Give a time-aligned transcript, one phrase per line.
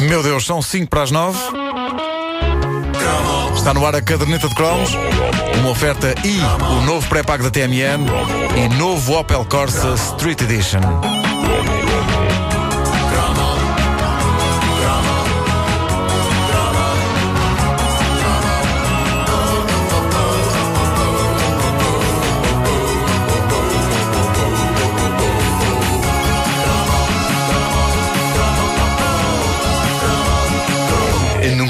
[0.00, 1.38] Meu Deus, são 5 para as 9.
[3.54, 4.90] Está no ar a caderneta de cromos.
[5.60, 8.04] Uma oferta e o novo pré-pago da TMN
[8.56, 10.80] e novo Opel Corsa Street Edition.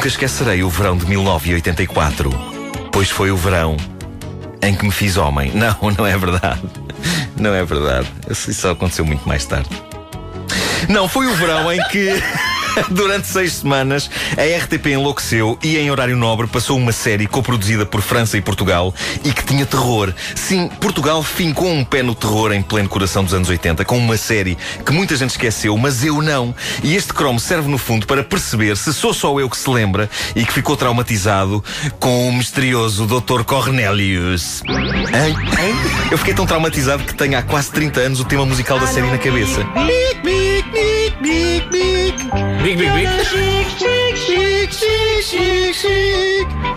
[0.06, 2.30] Nunca esquecerei o verão de 1984,
[2.92, 3.76] pois foi o verão
[4.62, 5.50] em que me fiz homem.
[5.54, 6.62] Não, não é verdade.
[7.36, 8.06] Não é verdade.
[8.30, 9.68] Isso só aconteceu muito mais tarde.
[10.88, 12.22] Não, foi o verão em que,
[12.90, 18.02] durante seis semanas, a RTP enlouqueceu e, em horário nobre, passou uma série coproduzida por
[18.02, 18.94] França e Portugal
[19.24, 20.12] e que tinha terror.
[20.34, 24.16] Sim, Portugal fincou um pé no terror em pleno coração dos anos 80, com uma
[24.16, 26.54] série que muita gente esqueceu, mas eu não.
[26.82, 30.08] E este cromo serve, no fundo, para perceber se sou só eu que se lembra
[30.34, 31.62] e que ficou traumatizado
[31.98, 33.42] com o misterioso Dr.
[33.44, 34.62] Cornelius.
[34.66, 35.36] Hein?
[35.58, 35.74] Hein?
[36.10, 39.10] Eu fiquei tão traumatizado que tenho há quase 30 anos o tema musical da série
[39.10, 39.64] na cabeça.
[39.64, 41.95] Bic, bic, bic, bic, bic.
[42.62, 43.08] Big, big, big.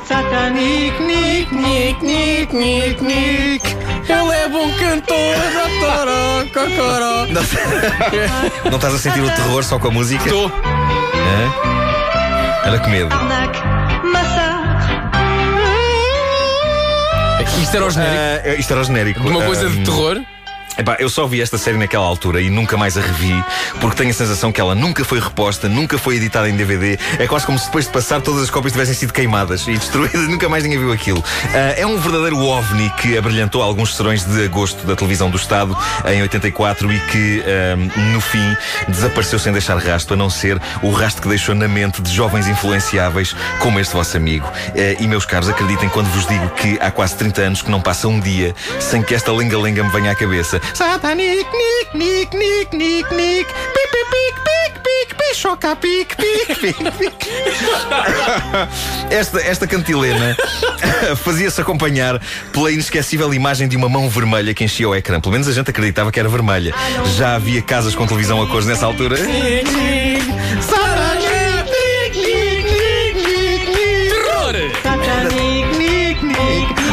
[0.05, 3.61] Satanic, nick, nick, nick, nick, nick.
[4.09, 5.35] Ele é bom cantor,
[5.79, 7.25] Toró, cocoró.
[7.27, 10.23] Não, não estás a sentir o terror só com a música?
[10.23, 10.47] Estou.
[10.47, 11.53] Hã?
[12.65, 13.09] Olha que medo.
[17.61, 19.19] Isto era o genérico Ah, isto era o genérico.
[19.21, 20.21] de uma coisa Ah, de terror.
[20.79, 23.43] Epá, eu só vi esta série naquela altura e nunca mais a revi,
[23.81, 26.97] porque tenho a sensação que ela nunca foi reposta, nunca foi editada em DVD.
[27.17, 30.21] É quase como se depois de passar todas as cópias tivessem sido queimadas e destruídas,
[30.31, 31.21] nunca mais ninguém viu aquilo.
[31.53, 35.77] Ah, é um verdadeiro ovni que abrilhantou alguns serões de agosto da televisão do Estado
[36.05, 37.75] em 84 e que, ah,
[38.13, 38.55] no fim,
[38.87, 42.47] desapareceu sem deixar rastro, a não ser o rastro que deixou na mente de jovens
[42.47, 44.49] influenciáveis como este vosso amigo.
[44.49, 47.81] Ah, e, meus caros, acreditem quando vos digo que há quase 30 anos que não
[47.81, 50.61] passa um dia sem que esta lenga-lenga me venha à cabeça.
[50.73, 56.59] Satanic, nick, nick, nick, nick, nick, pic, pic, pic, pic, pic, pic, choca, pic, pic,
[56.59, 57.13] pic, pic.
[59.09, 60.35] Esta, esta cantilena
[61.23, 62.21] fazia-se acompanhar
[62.53, 65.19] pela inesquecível imagem de uma mão vermelha que enchia o ecrã.
[65.19, 66.73] Pelo menos a gente acreditava que era vermelha.
[67.17, 69.17] Já havia casas com televisão a cores nessa altura.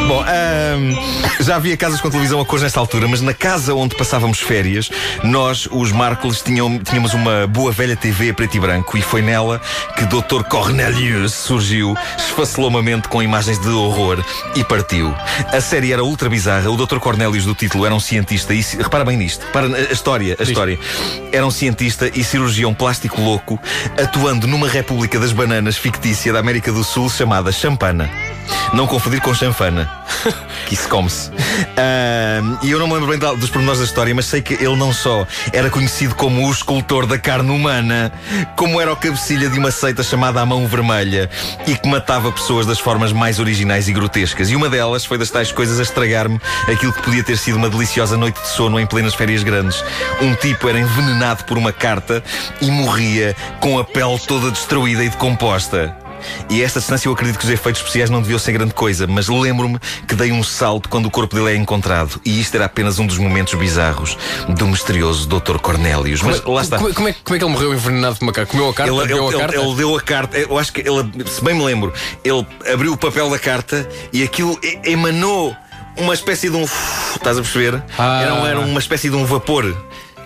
[0.08, 3.94] Bom, ahm, já havia casas com televisão a cores nesta altura, mas na casa onde
[3.94, 4.90] passávamos férias,
[5.22, 9.60] nós, os Marcos, tinham, tínhamos uma boa velha TV preto e branco e foi nela
[9.96, 10.42] que Dr.
[10.48, 15.14] Cornelius surgiu esfacelomamente com imagens de horror e partiu.
[15.52, 16.70] A série era ultra bizarra.
[16.70, 16.98] O Dr.
[16.98, 20.78] Cornelius do título era um cientista e repara bem nisto, para a história, a história.
[21.32, 23.58] Era um cientista e cirurgião plástico louco
[24.00, 28.10] atuando numa república das bananas fictícia da América do Sul chamada Champana.
[28.72, 29.90] Não confundir com chanfana.
[30.66, 31.30] que isso come-se.
[31.76, 34.76] Ahm, e eu não me lembro bem dos pormenores da história, mas sei que ele
[34.76, 38.12] não só era conhecido como o escultor da carne humana,
[38.56, 41.30] como era o cabecilha de uma seita chamada A Mão Vermelha
[41.66, 44.50] e que matava pessoas das formas mais originais e grotescas.
[44.50, 47.70] E uma delas foi das tais coisas a estragar-me aquilo que podia ter sido uma
[47.70, 49.84] deliciosa noite de sono em plenas férias grandes.
[50.20, 52.22] Um tipo era envenenado por uma carta
[52.60, 56.05] e morria com a pele toda destruída e decomposta.
[56.50, 59.06] E a esta distância eu acredito que os efeitos especiais não deviam ser grande coisa,
[59.06, 62.20] mas lembro-me que dei um salto quando o corpo dele é encontrado.
[62.24, 64.16] E isto era apenas um dos momentos bizarros
[64.48, 65.58] do misterioso Dr.
[65.58, 66.22] Cornelius.
[66.22, 66.78] Mas lá está.
[66.78, 68.50] Como, como é, como é que ele morreu envenenado por uma carta?
[68.50, 68.92] Comeu a carta?
[68.92, 69.56] Ele, ele- a ele- carta?
[69.56, 71.92] ele deu a carta, eu acho que ele, se bem me lembro,
[72.24, 75.54] ele abriu o papel da carta e aquilo emanou
[75.96, 76.64] uma espécie de um.
[77.14, 77.82] Estás a perceber?
[77.98, 78.20] Ah.
[78.22, 79.64] Era, era uma espécie de um vapor.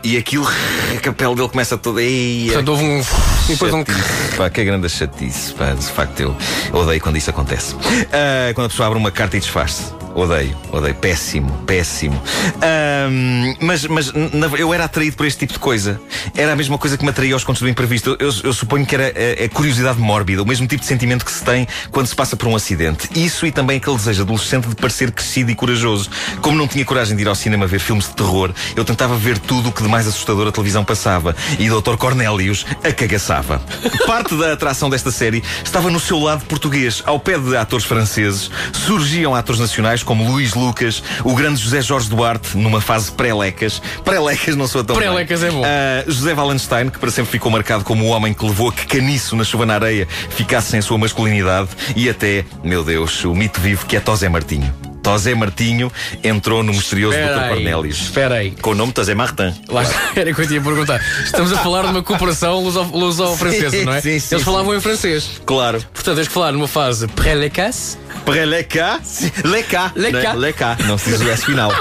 [0.02, 2.02] E aquilo, a pele dele começa toda.
[2.02, 3.00] Ei, Portanto, houve um.
[3.48, 3.84] E depois um.
[4.36, 6.36] Pá, que grande chatice, pá, de facto eu
[6.72, 7.74] odeio quando isso acontece.
[8.12, 9.99] Ah, quando a pessoa abre uma carta e desfaz-se.
[10.20, 12.20] Odeio, odeio, péssimo, péssimo.
[12.60, 15.98] Ahm, mas mas na- eu era atraído por este tipo de coisa.
[16.36, 18.18] Era a mesma coisa que me atraía aos contos do imprevisto.
[18.20, 21.32] Eu, eu suponho que era a, a curiosidade mórbida, o mesmo tipo de sentimento que
[21.32, 23.08] se tem quando se passa por um acidente.
[23.18, 26.10] Isso e também aquele desejo adolescente de parecer crescido e corajoso.
[26.42, 29.38] Como não tinha coragem de ir ao cinema ver filmes de terror, eu tentava ver
[29.38, 31.34] tudo o que de mais assustador a televisão passava.
[31.58, 31.96] E Dr.
[31.96, 33.62] Cornélios a cagaçava.
[34.06, 37.02] Parte da atração desta série estava no seu lado português.
[37.06, 42.08] Ao pé de atores franceses, surgiam atores nacionais como Luís Lucas, o grande José Jorge
[42.08, 43.80] Duarte, numa fase pré-lecas.
[44.04, 44.96] Pré-lecas não sou tão.
[44.96, 45.62] Pré-lecas é bom.
[45.64, 48.86] Ah, José Wallenstein, que para sempre ficou marcado como o homem que levou a que
[48.86, 51.68] caniço na chuva na areia ficasse sem sua masculinidade.
[51.94, 54.74] E até, meu Deus, o mito vivo que é Tosé Martinho.
[55.00, 55.92] Tosé Martinho
[56.24, 57.42] entrou no misterioso Espera Dr.
[57.42, 58.00] aí, Cornélios.
[58.00, 58.50] Espera aí.
[58.50, 59.54] Com o nome Tosé Martin.
[59.68, 61.00] Lá está, era o que eu tinha a perguntar.
[61.24, 64.00] Estamos a falar de uma cooperação luso-francesa, não é?
[64.00, 64.44] sim, sim, Eles sim.
[64.44, 65.40] falavam em francês.
[65.46, 65.80] Claro.
[65.94, 69.00] Portanto, tens que falar numa fase pré-lecasse Pré-leca.
[69.44, 69.92] Leca.
[69.94, 70.32] Leca.
[70.32, 70.76] Leca.
[70.86, 71.72] Não se diz o S final.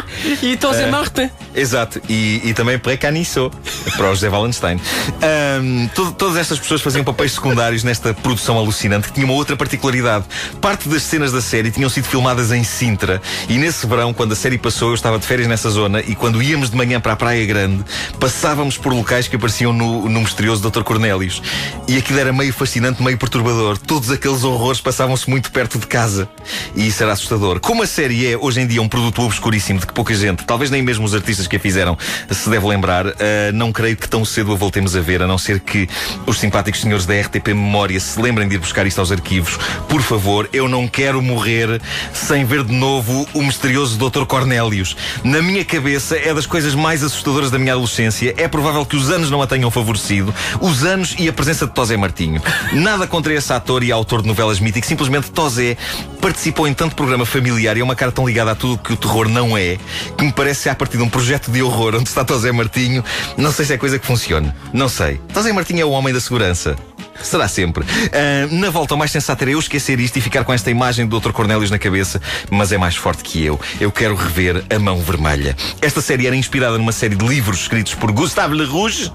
[0.42, 1.30] e Tosé Martin.
[1.54, 3.52] Exato, e, e também pré-caniço
[3.96, 4.80] para o José Wallenstein.
[5.22, 9.56] Ahm, to- todas estas pessoas faziam papéis secundários nesta produção alucinante que tinha uma outra
[9.56, 10.26] particularidade.
[10.62, 14.36] Parte das cenas da série tinham sido filmadas em Sintra e nesse verão, quando a
[14.36, 17.16] série passou, eu estava de férias nessa zona e quando íamos de manhã para a
[17.16, 17.84] Praia Grande,
[18.20, 20.84] passávamos por locais que apareciam no, no misterioso Dr.
[20.84, 21.42] Cornélios.
[21.88, 23.78] E aquilo era meio fascinante, meio perturbador.
[23.78, 26.30] Todos aqueles horrores passavam-se muito perto de casa.
[26.76, 27.60] E isso era assustador.
[27.60, 30.70] Como a série é, hoje em dia, um produto obscuríssimo de que pouca gente, talvez
[30.72, 31.98] nem mesmo os artistas que a fizeram,
[32.30, 35.38] se deve lembrar, ah, não creio que tão cedo a voltemos a ver, a não
[35.38, 35.88] ser que
[36.26, 39.58] os simpáticos senhores da RTP Memória se lembrem de ir buscar isto aos arquivos.
[39.88, 41.82] Por favor, eu não quero morrer
[42.12, 44.26] sem ver de novo o misterioso Dr.
[44.26, 44.98] Cornélios.
[45.24, 48.36] Na minha cabeça, é das coisas mais assustadoras da minha adolescência.
[48.36, 50.36] É provável que os anos não a tenham favorecido.
[50.60, 52.42] Os anos e a presença de Tosé Martinho.
[52.74, 54.90] Nada contra esse ator e autor de novelas míticas.
[54.90, 55.78] Simplesmente Tosé
[56.20, 58.98] participou em tanto programa familiar e é uma cara tão ligada a tudo que o
[58.98, 59.78] terror não é,
[60.18, 63.02] que me parece a partir de um projeto de horror onde está Tosé Martinho.
[63.38, 64.54] Não sei se é coisa que funcione.
[64.72, 65.20] Não sei.
[65.34, 66.78] Tosé Martinho é o homem da segurança.
[67.22, 67.86] Será sempre.
[68.12, 71.06] Ah, na volta, o mais sensato era eu esquecer isto e ficar com esta imagem
[71.06, 71.32] do Dr.
[71.32, 73.60] Cornélios na cabeça, mas é mais forte que eu.
[73.80, 75.56] Eu quero rever A Mão Vermelha.
[75.82, 79.12] Esta série era inspirada numa série de livros escritos por Gustave Le Rouge,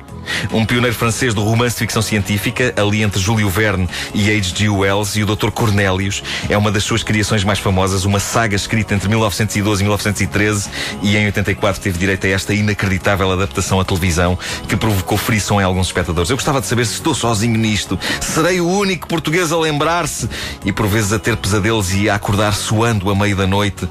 [0.53, 4.69] um pioneiro francês do romance de ficção científica, ali entre Júlio Verne e H.G.
[4.69, 5.51] Wells, e o Dr.
[5.51, 10.69] Cornélios é uma das suas criações mais famosas, uma saga escrita entre 1912 e 1913,
[11.03, 15.65] e em 84 teve direito a esta inacreditável adaptação à televisão que provocou frição em
[15.65, 16.31] alguns espectadores.
[16.31, 17.94] Eu gostava de saber se estou sozinho nisto.
[18.20, 20.29] Serei o único português a lembrar-se
[20.64, 23.88] e por vezes a ter pesadelos e a acordar suando a meio da noite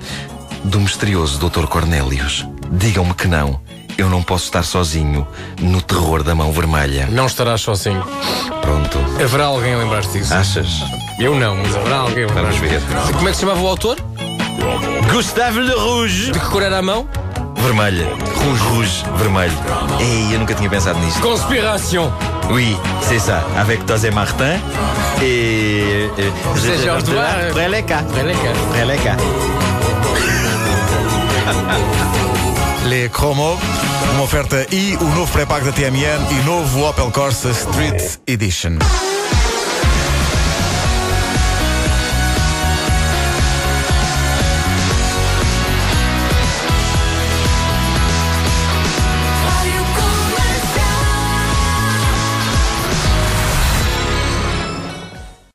[0.64, 1.66] do misterioso Dr.
[1.68, 2.48] Cornélios.
[2.72, 3.60] Digam-me que não.
[3.98, 5.28] Eu não posso estar sozinho
[5.62, 7.08] no terror da mão vermelha.
[7.12, 8.04] Não estarás sozinho.
[8.62, 8.98] Pronto.
[9.22, 10.34] Haverá alguém a lembrar-te disso.
[10.34, 10.70] Achas?
[11.20, 12.82] Eu não, mas haverá alguém a lembrar Vamos ver.
[13.14, 13.98] Como é que se chamava o autor?
[15.12, 16.32] Gustave Le Rouge.
[16.32, 17.08] De que cor era a mão?
[17.64, 18.08] Vermelha.
[18.44, 18.62] Rouge.
[18.70, 19.04] Rouge.
[19.18, 19.54] Vermelho.
[20.00, 21.22] Ei, eu nunca tinha pensado nisto.
[21.22, 22.12] Conspiração.
[22.50, 23.42] Oui, c'est ça.
[23.58, 24.60] Avec Tosé Martin
[25.22, 26.10] et.
[26.20, 27.54] euh, José Georges Douard.
[27.54, 28.04] Preleca.
[28.14, 28.52] Preleca.
[28.74, 29.16] Preleca.
[32.86, 33.58] Les Chromo,
[34.14, 38.78] uma oferta e o novo pré-pago da TMN e novo Opel Corsa Street Edition.